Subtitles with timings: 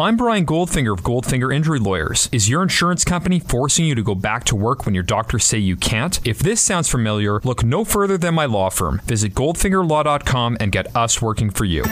[0.00, 2.30] I'm Brian Goldfinger of Goldfinger Injury Lawyers.
[2.32, 5.58] Is your insurance company forcing you to go back to work when your doctors say
[5.58, 6.26] you can't?
[6.26, 9.02] If this sounds familiar, look no further than my law firm.
[9.04, 11.82] Visit goldfingerlaw.com and get us working for you.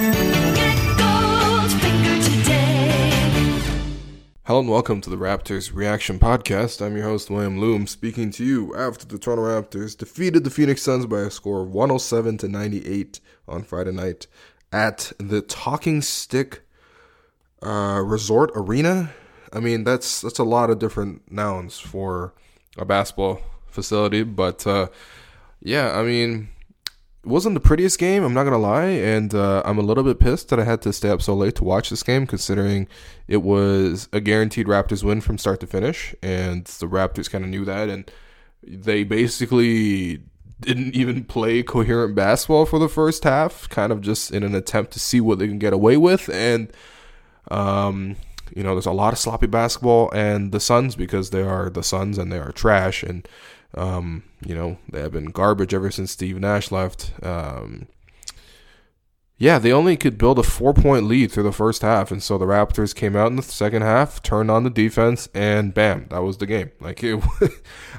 [4.45, 6.81] Hello and welcome to the Raptors Reaction Podcast.
[6.81, 10.81] I'm your host, William Lou, speaking to you after the Toronto Raptors defeated the Phoenix
[10.81, 14.27] Suns by a score of 107 to 98 on Friday night
[14.73, 16.63] at the Talking Stick
[17.63, 19.13] uh, Resort Arena.
[19.53, 22.35] I mean, that's that's a lot of different nouns for
[22.77, 24.89] a basketball facility, but uh,
[25.61, 26.51] yeah, I mean,
[27.25, 28.23] it wasn't the prettiest game.
[28.23, 30.93] I'm not gonna lie, and uh, I'm a little bit pissed that I had to
[30.93, 32.89] stay up so late to watch this game, considering
[33.27, 37.51] it was a guaranteed Raptors win from start to finish, and the Raptors kind of
[37.51, 38.11] knew that, and
[38.63, 40.23] they basically
[40.61, 44.93] didn't even play coherent basketball for the first half, kind of just in an attempt
[44.93, 46.73] to see what they can get away with, and
[47.51, 48.17] um,
[48.55, 51.83] you know, there's a lot of sloppy basketball, and the Suns because they are the
[51.83, 53.29] Suns and they are trash, and
[53.75, 57.13] um, you know they have been garbage ever since Steve Nash left.
[57.23, 57.89] Um,
[59.41, 62.39] yeah, they only could build a four point lead through the first half, and so
[62.39, 66.25] the Raptors came out in the second half, turned on the defense, and bam, that
[66.25, 66.73] was the game.
[66.81, 67.23] Like it,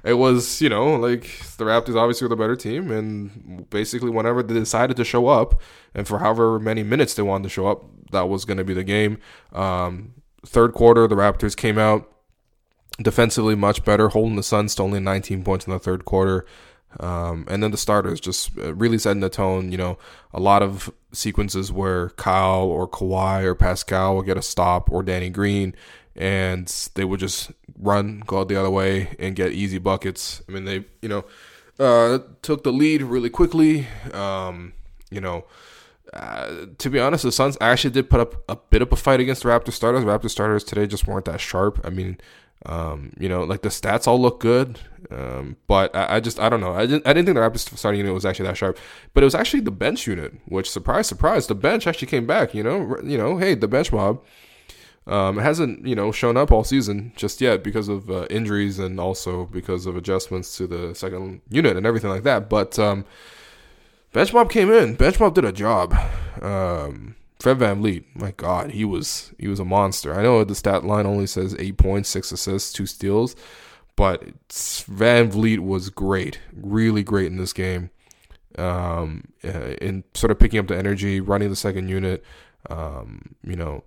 [0.04, 1.22] it was, you know, like
[1.56, 5.62] the Raptors obviously were the better team, and basically whenever they decided to show up,
[5.96, 8.74] and for however many minutes they wanted to show up, that was going to be
[8.74, 9.20] the game.
[9.54, 10.14] Um,
[10.46, 12.10] third quarter, the Raptors came out
[13.02, 16.46] defensively much better, holding the Suns to only 19 points in the third quarter.
[17.00, 19.72] Um, and then the starters just uh, really setting the tone.
[19.72, 19.98] You know,
[20.34, 25.04] a lot of sequences where Kyle or Kawhi or Pascal will get a stop or
[25.04, 25.76] Danny Green,
[26.16, 30.42] and they would just run, go out the other way, and get easy buckets.
[30.50, 31.26] I mean, they, you know,
[31.80, 33.88] uh, took the lead really quickly.
[34.12, 34.74] Um,
[35.12, 35.46] you know,
[36.14, 39.20] uh, to be honest, the Suns actually did put up a bit of a fight
[39.20, 40.04] against the Raptor starters.
[40.04, 41.80] Raptor starters today just weren't that sharp.
[41.84, 42.20] I mean,
[42.66, 44.80] um, you know, like the stats all look good,
[45.12, 46.74] um, but I, I, just I don't know.
[46.74, 48.78] I didn't I didn't think the Raptors starting unit was actually that sharp,
[49.14, 52.54] but it was actually the bench unit, which surprise surprise, the bench actually came back.
[52.54, 54.24] You know, you know, hey, the bench mob.
[55.08, 58.78] Um, it hasn't you know shown up all season just yet because of uh, injuries
[58.78, 62.50] and also because of adjustments to the second unit and everything like that.
[62.50, 63.06] But um,
[64.14, 64.96] bench mob came in.
[64.96, 65.94] Bench mob did a job.
[66.42, 70.14] Um, Fred Van VanVleet, my God, he was he was a monster.
[70.14, 73.36] I know the stat line only says eight points, six assists, two steals,
[73.96, 74.24] but
[74.88, 77.92] Van VanVleet was great, really great in this game.
[78.58, 82.24] Um, uh, in sort of picking up the energy, running the second unit.
[82.70, 83.84] Um, you know,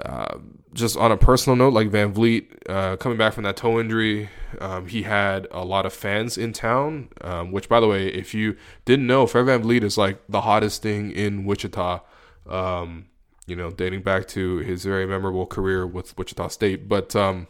[0.00, 0.38] uh,
[0.72, 4.30] just on a personal note, like VanVleet uh, coming back from that toe injury,
[4.60, 7.08] um, he had a lot of fans in town.
[7.20, 10.82] Um, which, by the way, if you didn't know, Fred VanVleet is like the hottest
[10.82, 12.00] thing in Wichita
[12.48, 13.06] um,
[13.46, 16.88] you know, dating back to his very memorable career with Wichita State.
[16.88, 17.46] But um,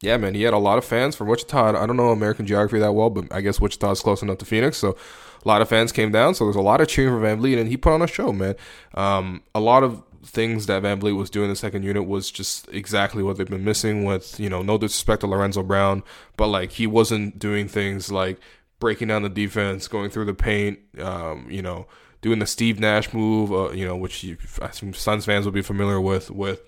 [0.00, 1.80] yeah, man, he had a lot of fans from Wichita.
[1.80, 4.44] I don't know American geography that well, but I guess Wichita is close enough to
[4.44, 4.96] Phoenix, so
[5.44, 6.34] a lot of fans came down.
[6.34, 8.54] So there's a lot of cheering for VanVleet, and he put on a show, man.
[8.94, 12.68] Um, a lot of things that VanVleet was doing in the second unit was just
[12.68, 14.04] exactly what they've been missing.
[14.04, 16.02] With you know, no disrespect to Lorenzo Brown,
[16.36, 18.38] but like he wasn't doing things like
[18.78, 21.86] breaking down the defense, going through the paint, um, you know
[22.26, 25.62] doing the Steve Nash move, uh, you know, which you, I Suns fans will be
[25.62, 26.60] familiar with, with,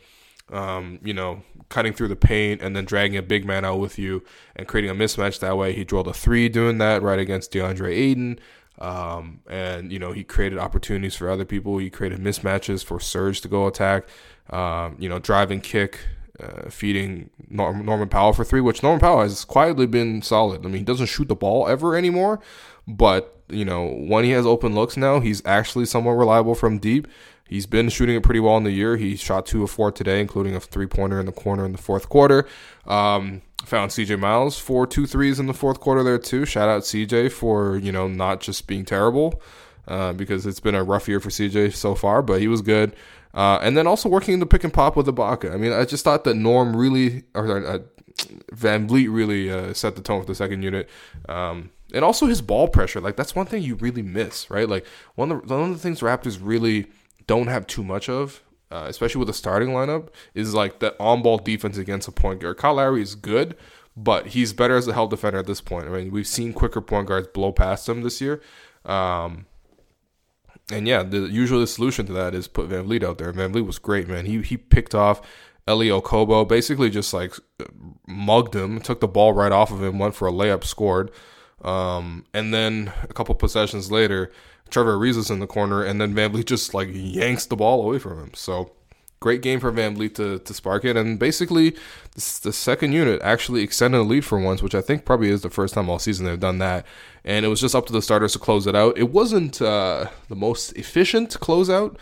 [0.53, 3.99] um, you know, cutting through the paint and then dragging a big man out with
[3.99, 4.23] you
[4.55, 5.73] and creating a mismatch that way.
[5.73, 8.39] He drilled a three doing that right against DeAndre Ayton.
[8.79, 11.79] Um, and, you know, he created opportunities for other people.
[11.79, 14.09] He created mismatches for Serge to go attack,
[14.51, 15.99] um, you know, driving kick,
[16.41, 20.65] uh, feeding Norman Powell for three, which Norman Powell has quietly been solid.
[20.65, 22.39] I mean, he doesn't shoot the ball ever anymore,
[22.87, 27.09] but you know, when he has open looks now, he's actually somewhat reliable from deep.
[27.49, 28.97] He's been shooting it pretty well in the year.
[28.97, 31.79] He shot two of four today, including a three pointer in the corner in the
[31.79, 32.47] fourth quarter.
[32.87, 36.45] Um, found CJ Miles for two threes in the fourth quarter there too.
[36.45, 39.41] Shout out CJ for you know not just being terrible,
[39.87, 42.95] uh, because it's been a rough year for CJ so far, but he was good.
[43.35, 45.53] Uh, and then also working in the pick and pop with Ibaka.
[45.53, 47.79] I mean, I just thought that Norm really, or uh,
[48.53, 50.89] VanVleet really uh, set the tone for the second unit.
[51.29, 53.01] Um, and also his ball pressure.
[53.01, 54.69] Like, that's one thing you really miss, right?
[54.69, 56.87] Like, one of the, one of the things Raptors really
[57.27, 61.23] don't have too much of, uh, especially with the starting lineup, is like that on
[61.23, 62.57] ball defense against a point guard.
[62.57, 63.57] Kyle Lowry is good,
[63.97, 65.87] but he's better as a help defender at this point.
[65.87, 68.41] I mean, we've seen quicker point guards blow past him this year.
[68.85, 69.47] Um,
[70.71, 73.33] and yeah, the usually the solution to that is put VanVleet out there.
[73.33, 74.27] VanVleet was great, man.
[74.27, 75.23] He he picked off
[75.67, 77.35] Elie Okobo, basically just like
[78.07, 81.11] mugged him, took the ball right off of him, went for a layup, scored.
[81.63, 84.31] Um, and then a couple possessions later,
[84.71, 88.19] Trevor Ariza's in the corner, and then VanVleet just like yanks the ball away from
[88.19, 88.31] him.
[88.35, 88.73] So
[89.21, 90.97] great game for VanVleet to, to spark it.
[90.97, 91.75] And basically,
[92.15, 95.43] this, the second unit actually extended a lead for once, which I think probably is
[95.43, 96.87] the first time all season they've done that.
[97.25, 98.97] And it was just up to the starters to close it out.
[98.97, 101.97] It wasn't uh, the most efficient closeout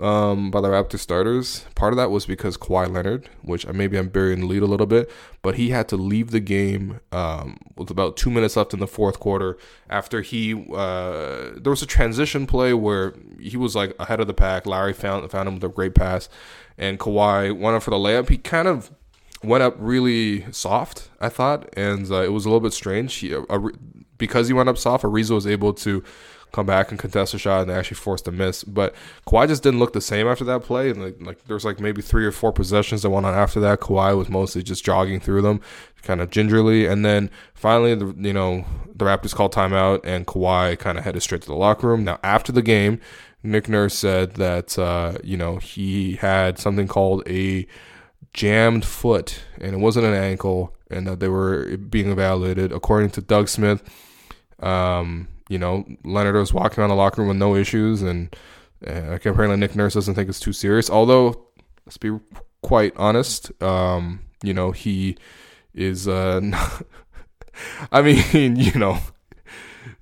[0.00, 1.66] um, by the Raptor starters.
[1.74, 4.86] Part of that was because Kawhi Leonard, which maybe I'm burying the lead a little
[4.86, 5.10] bit,
[5.42, 8.86] but he had to leave the game um, with about two minutes left in the
[8.86, 9.58] fourth quarter
[9.88, 14.34] after he uh, there was a transition play where he was like ahead of the
[14.34, 14.66] pack.
[14.66, 16.28] Larry found found him with a great pass,
[16.78, 18.28] and Kawhi went up for the layup.
[18.28, 18.90] He kind of
[19.42, 23.14] went up really soft, I thought, and uh, it was a little bit strange.
[23.14, 23.42] He, uh,
[24.18, 26.04] because he went up soft, Ariza was able to
[26.52, 28.64] come back and contest a shot and actually forced a miss.
[28.64, 28.94] But
[29.26, 30.90] Kawhi just didn't look the same after that play.
[30.90, 33.80] And like, like there's like maybe three or four possessions that went on after that.
[33.80, 35.60] Kawhi was mostly just jogging through them,
[36.02, 36.86] kind of gingerly.
[36.86, 38.64] And then finally, the you know
[38.94, 42.04] the Raptors called timeout and Kawhi kind of headed straight to the locker room.
[42.04, 43.00] Now after the game,
[43.42, 47.66] Nick Nurse said that uh, you know he had something called a
[48.32, 53.20] jammed foot and it wasn't an ankle and that they were being evaluated according to
[53.20, 53.82] Doug Smith.
[54.60, 58.34] Um, you know, Leonard was walking around the locker room with no issues, and
[58.86, 60.88] uh, apparently Nick Nurse doesn't think it's too serious.
[60.88, 61.44] Although,
[61.84, 62.16] let's be
[62.62, 65.16] quite honest, um, you know, he
[65.74, 66.06] is.
[66.06, 66.40] Uh,
[67.92, 68.98] I mean, you know,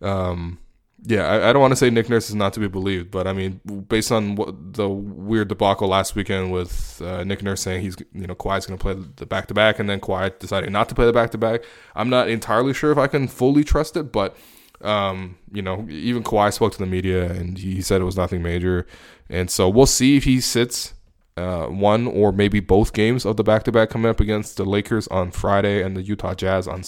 [0.03, 0.59] um,
[1.03, 3.27] yeah, I, I don't want to say Nick Nurse is not to be believed, but
[3.27, 7.81] I mean, based on what the weird debacle last weekend with uh, Nick Nurse saying
[7.81, 10.73] he's, you know, Kawhi's going to play the back to back, and then Kawhi deciding
[10.73, 11.63] not to play the back to back,
[11.95, 14.37] I'm not entirely sure if I can fully trust it, but
[14.83, 18.43] um, you know, even Kawhi spoke to the media and he said it was nothing
[18.43, 18.87] major.
[19.29, 20.95] And so we'll see if he sits
[21.37, 24.65] uh, one or maybe both games of the back to back coming up against the
[24.65, 26.81] Lakers on Friday and the Utah Jazz on,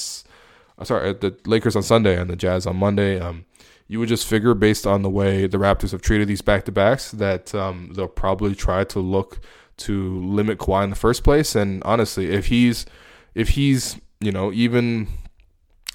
[0.78, 3.18] uh, sorry, uh, the Lakers on Sunday and the Jazz on Monday.
[3.20, 3.44] Um,
[3.86, 6.72] you would just figure based on the way the Raptors have treated these back to
[6.72, 9.40] backs that um, they'll probably try to look
[9.78, 11.56] to limit Kawhi in the first place.
[11.56, 12.86] And honestly, if he's
[13.34, 15.08] if he's you know even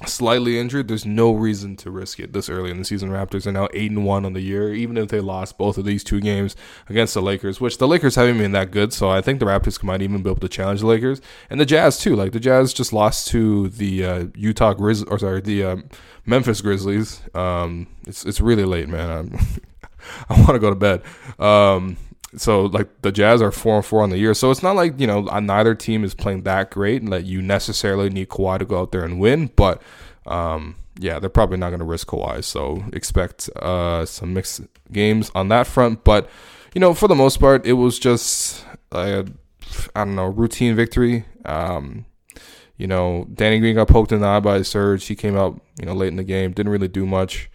[0.05, 3.09] slightly injured, there's no reason to risk it this early in the season.
[3.09, 5.85] Raptors are now eight and one on the year, even if they lost both of
[5.85, 6.55] these two games
[6.89, 8.91] against the Lakers, which the Lakers haven't been that good.
[8.91, 11.65] So I think the Raptors might even be able to challenge the Lakers and the
[11.65, 12.15] Jazz too.
[12.15, 15.75] Like the Jazz just lost to the uh, Utah Grizz or sorry the uh,
[16.25, 17.21] Memphis Grizzlies.
[17.33, 19.39] Um, it's it's really late, man.
[20.29, 21.01] i want to go to bed.
[21.39, 21.97] Um,
[22.37, 24.99] so like the Jazz are four and four on the year, so it's not like
[24.99, 28.65] you know neither team is playing that great, and that you necessarily need Kawhi to
[28.65, 29.51] go out there and win.
[29.55, 29.81] But
[30.25, 34.61] um, yeah, they're probably not going to risk Kawhi, so expect uh, some mixed
[34.91, 36.03] games on that front.
[36.03, 36.29] But
[36.73, 39.25] you know, for the most part, it was just a,
[39.95, 41.25] I don't know routine victory.
[41.45, 42.05] Um,
[42.77, 45.05] you know, Danny Green got poked in the eye by Serge.
[45.05, 47.49] He came out you know late in the game, didn't really do much.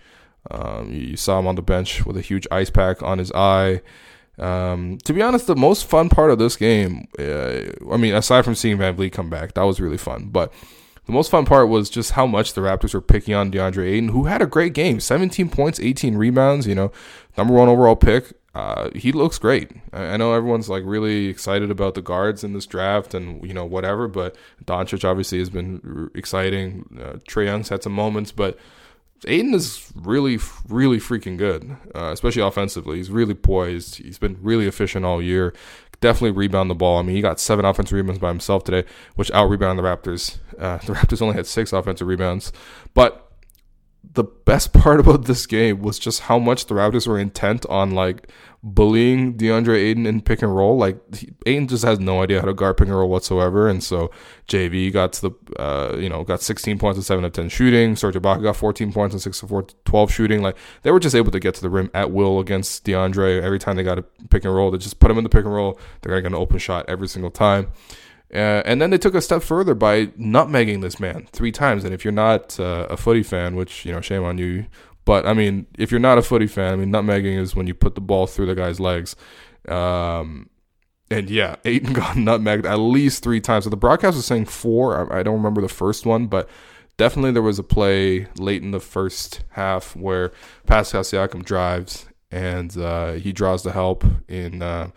[0.51, 3.83] Um, you saw him on the bench with a huge ice pack on his eye.
[4.41, 8.45] Um, to be honest, the most fun part of this game, uh, I mean, aside
[8.45, 10.29] from seeing VanVleet come back, that was really fun.
[10.33, 10.53] But
[11.05, 14.09] the most fun part was just how much the Raptors were picking on DeAndre Ayton,
[14.09, 16.91] who had a great game 17 points, 18 rebounds, you know,
[17.37, 18.33] number one overall pick.
[18.55, 19.71] Uh, he looks great.
[19.93, 23.65] I, know everyone's like really excited about the guards in this draft and, you know,
[23.65, 26.85] whatever, but Doncic obviously has been exciting.
[26.99, 28.59] Uh, Trae Young's had some moments, but
[29.27, 32.97] Ayton is really, really freaking good, uh, especially offensively.
[32.97, 33.97] He's really poised.
[33.97, 35.55] He's been really efficient all year.
[36.01, 36.99] Definitely rebound the ball.
[36.99, 40.39] I mean, he got seven offensive rebounds by himself today, which out rebounded the Raptors.
[40.59, 42.53] Uh, the Raptors only had six offensive rebounds.
[42.95, 43.30] But
[44.15, 47.93] the best part about this game was just how much the Raptors were intent on
[47.93, 48.29] like
[48.63, 50.77] bullying DeAndre Ayton in pick and roll.
[50.77, 53.83] Like he, Ayton just has no idea how to guard pick and roll whatsoever, and
[53.83, 54.11] so
[54.49, 57.97] JV got to the uh, you know got 16 points and seven of 10 shooting.
[57.97, 60.43] Serge Ibaka got 14 points and six of 4, 12 shooting.
[60.43, 63.59] Like they were just able to get to the rim at will against DeAndre every
[63.59, 64.71] time they got a pick and roll.
[64.71, 65.79] They just put him in the pick and roll.
[66.03, 67.73] They're gonna get an open shot every single time.
[68.33, 71.85] Uh, and then they took a step further by nutmegging this man three times.
[71.85, 74.67] And if you're not uh, a footy fan, which you know, shame on you,
[75.05, 77.75] but I mean, if you're not a footy fan, I mean, nutmegging is when you
[77.75, 79.17] put the ball through the guy's legs.
[79.69, 80.49] Um,
[81.11, 83.65] and yeah, Ayton got nutmegged at least three times.
[83.65, 85.13] So the broadcast was saying four.
[85.13, 86.49] I, I don't remember the first one, but
[86.97, 90.31] definitely there was a play late in the first half where
[90.67, 94.63] Pascal Siakam drives and uh, he draws the help in.
[94.63, 94.91] Uh,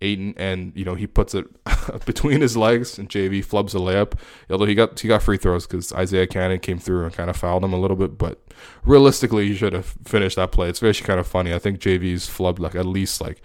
[0.00, 1.46] Ayton, and you know he puts it
[2.06, 4.12] between his legs, and JV flubs a layup.
[4.50, 7.36] Although he got he got free throws because Isaiah Canaan came through and kind of
[7.36, 8.40] fouled him a little bit, but
[8.84, 10.68] realistically he should have finished that play.
[10.68, 11.52] It's actually kind of funny.
[11.52, 13.42] I think JV's flubbed like at least like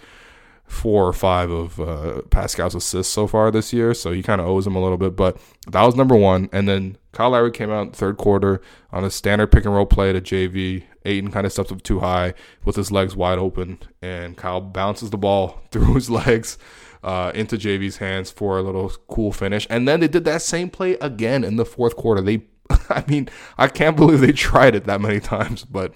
[0.65, 4.48] four or five of uh, Pascal's assists so far this year, so he kind of
[4.48, 5.15] owes him a little bit.
[5.15, 5.38] But
[5.72, 9.51] that was number one, and then Kyle Lowry came out third quarter on a standard
[9.51, 12.91] pick and roll play to JV Ayton kind of steps up too high with his
[12.91, 16.58] legs wide open, and Kyle bounces the ball through his legs
[17.03, 19.67] uh, into JV's hands for a little cool finish.
[19.70, 22.22] And then they did that same play again in the fourth quarter.
[22.22, 22.43] They,
[22.89, 25.93] I mean, I can't believe they tried it that many times, but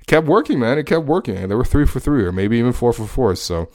[0.00, 0.78] it kept working, man.
[0.78, 1.36] It kept working.
[1.36, 3.34] And they were three for three, or maybe even four for four.
[3.36, 3.70] So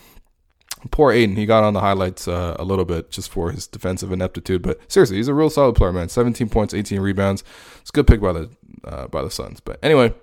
[0.92, 4.12] poor Ayton, he got on the highlights uh, a little bit just for his defensive
[4.12, 4.62] ineptitude.
[4.62, 6.10] But seriously, he's a real solid player, man.
[6.10, 7.44] 17 points, 18 rebounds.
[7.82, 8.50] It's a good pick by the
[8.84, 9.60] uh, by the Suns.
[9.60, 10.14] But anyway,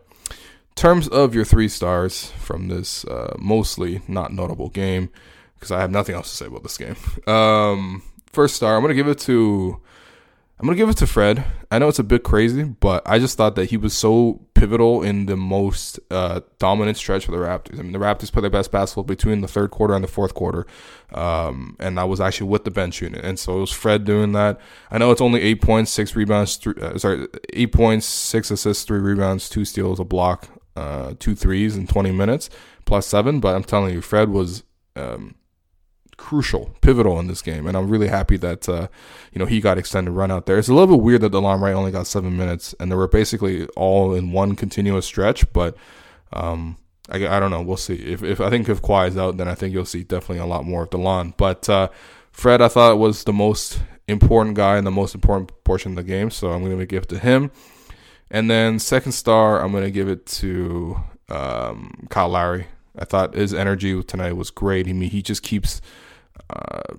[0.74, 5.10] terms of your three stars from this uh, mostly not notable game,
[5.54, 6.96] because I have nothing else to say about this game.
[7.26, 9.80] Um, first star, I'm gonna give it to.
[10.58, 11.44] I'm gonna give it to Fred.
[11.70, 15.02] I know it's a bit crazy, but I just thought that he was so pivotal
[15.02, 17.78] in the most uh, dominant stretch for the Raptors.
[17.78, 20.32] I mean, the Raptors played their best basketball between the third quarter and the fourth
[20.32, 20.64] quarter,
[21.12, 24.32] um, and I was actually with the bench unit, and so it was Fred doing
[24.32, 24.60] that.
[24.90, 28.84] I know it's only eight points, six rebounds, three, uh, sorry, eight points, six assists,
[28.84, 32.50] three rebounds, two steals, a block uh, two threes in 20 minutes
[32.84, 33.40] plus seven.
[33.40, 34.64] But I'm telling you, Fred was
[34.96, 35.34] um,
[36.16, 38.88] crucial, pivotal in this game, and I'm really happy that uh,
[39.32, 40.58] you know he got extended run out there.
[40.58, 43.08] It's a little bit weird that Delon Wright only got seven minutes, and they were
[43.08, 45.50] basically all in one continuous stretch.
[45.52, 45.76] But
[46.32, 46.76] um,
[47.08, 47.62] I, I don't know.
[47.62, 47.96] We'll see.
[47.96, 50.46] If, if I think if Kawhi is out, then I think you'll see definitely a
[50.46, 51.36] lot more of Delon.
[51.36, 51.88] But uh,
[52.32, 56.04] Fred, I thought was the most important guy in the most important portion of the
[56.04, 57.50] game, so I'm going to give it to him.
[58.30, 60.96] And then second star, I'm gonna give it to
[61.28, 62.66] um, Kyle Lowry.
[62.98, 64.88] I thought his energy tonight was great.
[64.88, 65.80] I mean, he just keeps,
[66.50, 66.94] uh,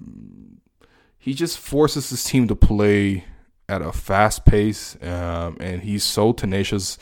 [1.17, 3.25] he just forces his team to play
[3.67, 6.97] at a fast pace, um, and he's so tenacious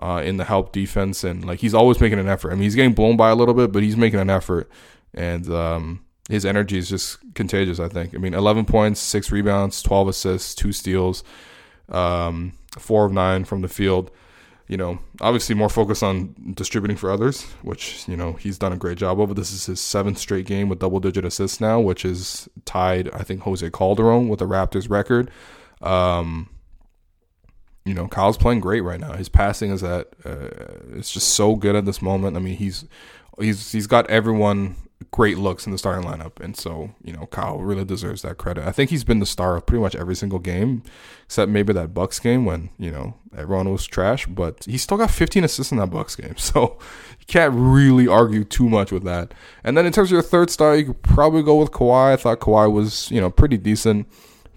[0.00, 2.50] uh, in the help defense, and like he's always making an effort.
[2.50, 4.70] I mean, he's getting blown by a little bit, but he's making an effort,
[5.12, 7.80] and um, his energy is just contagious.
[7.80, 8.14] I think.
[8.14, 11.24] I mean, 11 points, six rebounds, 12 assists, two steals.
[11.88, 14.10] Um, four of nine from the field.
[14.66, 18.78] You know, obviously more focus on distributing for others, which, you know, he's done a
[18.78, 19.36] great job of.
[19.36, 23.24] This is his seventh straight game with double digit assists now, which is tied, I
[23.24, 25.30] think, Jose Calderon with the Raptors record.
[25.82, 26.48] Um,
[27.84, 29.12] you know, Kyle's playing great right now.
[29.12, 30.48] His passing is at, uh,
[30.94, 32.34] it's just so good at this moment.
[32.34, 32.86] I mean, he's,
[33.38, 34.76] he's, he's got everyone
[35.10, 36.40] great looks in the starting lineup.
[36.40, 38.66] And so, you know, Kyle really deserves that credit.
[38.66, 40.82] I think he's been the star of pretty much every single game,
[41.24, 44.26] except maybe that Bucks game when, you know, everyone was trash.
[44.26, 46.34] But he still got 15 assists in that Bucks game.
[46.44, 46.78] So
[47.18, 49.32] you can't really argue too much with that.
[49.64, 52.12] And then in terms of your third star, you could probably go with Kawhi.
[52.12, 54.06] I thought Kawhi was, you know, pretty decent.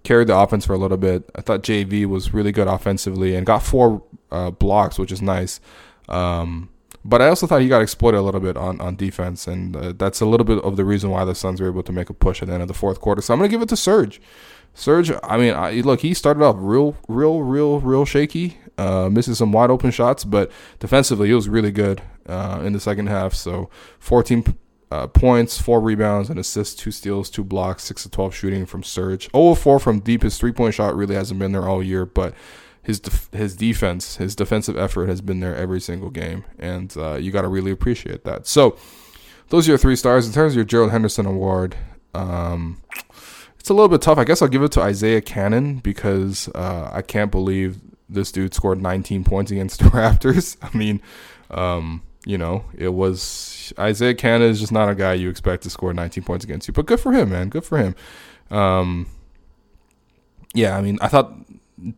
[0.04, 1.30] Carried the offense for a little bit.
[1.36, 5.60] I thought JV was really good offensively and got four uh, blocks, which is nice.
[6.10, 6.70] Um,
[7.08, 9.94] but I also thought he got exploited a little bit on, on defense, and uh,
[9.98, 12.14] that's a little bit of the reason why the Suns were able to make a
[12.14, 13.22] push at the end of the fourth quarter.
[13.22, 14.20] So I'm going to give it to Serge.
[14.74, 19.36] Serge, I mean, I, look, he started off real, real, real, real shaky, uh, missing
[19.36, 23.34] some wide open shots, but defensively, he was really good uh, in the second half.
[23.34, 24.58] So 14
[24.92, 28.84] uh, points, four rebounds, and assists, two steals, two blocks, six to 12 shooting from
[28.84, 29.32] Serge.
[29.32, 30.24] 0 4 from deep.
[30.24, 32.34] His three point shot really hasn't been there all year, but
[32.88, 37.16] his def- his defense, his defensive effort has been there every single game, and uh,
[37.16, 38.48] you got to really appreciate that.
[38.48, 38.78] So
[39.50, 40.26] those are your three stars.
[40.26, 41.76] In terms of your Gerald Henderson Award,
[42.14, 42.82] um,
[43.60, 44.18] it's a little bit tough.
[44.18, 47.78] I guess I'll give it to Isaiah Canaan because uh, I can't believe
[48.08, 50.56] this dude scored 19 points against the Raptors.
[50.62, 51.02] I mean,
[51.52, 55.70] um, you know, it was Isaiah Canaan is just not a guy you expect to
[55.70, 57.50] score 19 points against you, but good for him, man.
[57.50, 57.96] Good for him.
[58.50, 59.08] Um,
[60.54, 61.34] yeah, I mean, I thought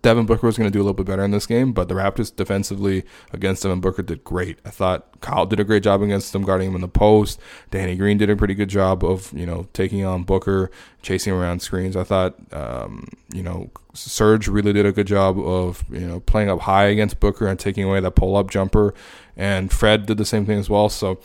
[0.02, 1.94] Devin Booker was going to do a little bit better in this game, but the
[1.94, 4.60] Raptors defensively against Devin Booker did great.
[4.66, 7.40] I thought Kyle did a great job against him, guarding him in the post.
[7.72, 10.70] Danny Green did a pretty good job of you know taking on Booker,
[11.02, 11.96] chasing around screens.
[11.96, 16.50] I thought um, you know Serge really did a good job of you know playing
[16.50, 18.94] up high against Booker and taking away that pull up jumper,
[19.38, 20.90] and Fred did the same thing as well.
[20.90, 21.22] So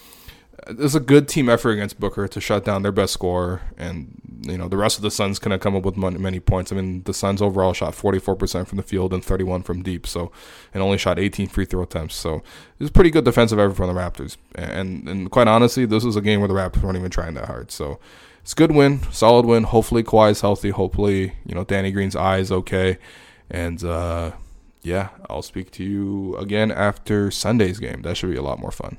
[0.66, 4.56] it's a good team effort against Booker to shut down their best scorer, and you
[4.56, 6.72] know the rest of the Suns couldn't come up with many points.
[6.72, 10.32] I mean, the Suns overall shot 44% from the field and 31 from deep, so
[10.72, 12.14] and only shot 18 free throw attempts.
[12.14, 12.42] So
[12.78, 14.36] it's pretty good defensive effort from the Raptors.
[14.54, 17.46] And and quite honestly, this was a game where the Raptors weren't even trying that
[17.46, 17.70] hard.
[17.70, 17.98] So
[18.40, 19.64] it's a good win, solid win.
[19.64, 20.70] Hopefully Kawhi's healthy.
[20.70, 22.98] Hopefully you know Danny Green's eye is okay,
[23.50, 24.32] and uh,
[24.82, 28.02] yeah, I'll speak to you again after Sunday's game.
[28.02, 28.98] That should be a lot more fun.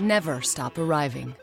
[0.00, 1.36] Never stop arriving.